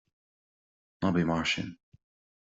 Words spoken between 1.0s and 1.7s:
Ná bí mar sin.